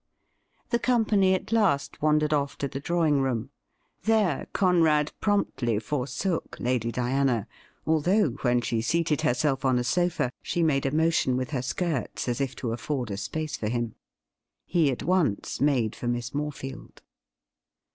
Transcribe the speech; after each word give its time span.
The 0.71 0.79
company 0.79 1.35
at 1.35 1.51
last 1.51 2.01
wandered 2.01 2.33
off 2.33 2.57
to 2.57 2.67
the 2.67 2.79
drawing 2.79 3.21
room. 3.21 3.51
There 4.05 4.47
Conrad 4.51 5.11
promptly 5.21 5.77
forsook 5.77 6.57
Lady 6.59 6.91
Diana, 6.91 7.45
although 7.85 8.31
when 8.41 8.61
she 8.61 8.81
seated 8.81 9.21
herself 9.21 9.63
on 9.63 9.77
a 9.77 9.83
sofa 9.83 10.31
she 10.41 10.63
made 10.63 10.87
a 10.87 10.91
motion 10.91 11.37
with 11.37 11.51
her 11.51 11.61
skirts 11.61 12.27
as 12.27 12.41
if 12.41 12.55
to 12.55 12.71
afford 12.71 13.11
a 13.11 13.15
space 13.17 13.55
for 13.55 13.67
him. 13.69 13.93
He 14.65 14.89
at 14.89 15.03
once 15.03 15.61
made 15.61 15.95
for 15.95 16.07
Miss 16.07 16.31
Morefield. 16.33 17.03